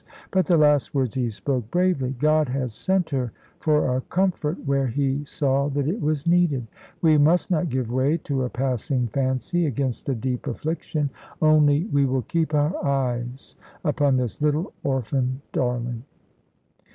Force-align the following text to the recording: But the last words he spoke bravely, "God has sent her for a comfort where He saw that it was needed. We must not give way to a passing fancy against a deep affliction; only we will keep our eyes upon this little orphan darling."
But 0.31 0.47
the 0.47 0.57
last 0.57 0.95
words 0.95 1.13
he 1.13 1.29
spoke 1.29 1.69
bravely, 1.69 2.15
"God 2.17 2.49
has 2.49 2.73
sent 2.73 3.11
her 3.11 3.31
for 3.59 3.95
a 3.95 4.01
comfort 4.01 4.65
where 4.65 4.87
He 4.87 5.23
saw 5.25 5.69
that 5.69 5.87
it 5.87 6.01
was 6.01 6.25
needed. 6.25 6.65
We 7.03 7.19
must 7.19 7.51
not 7.51 7.69
give 7.69 7.91
way 7.91 8.17
to 8.23 8.41
a 8.43 8.49
passing 8.49 9.09
fancy 9.09 9.67
against 9.67 10.09
a 10.09 10.15
deep 10.15 10.47
affliction; 10.47 11.11
only 11.39 11.85
we 11.85 12.07
will 12.07 12.23
keep 12.23 12.55
our 12.55 12.83
eyes 12.83 13.55
upon 13.85 14.17
this 14.17 14.41
little 14.41 14.73
orphan 14.83 15.43
darling." 15.53 16.03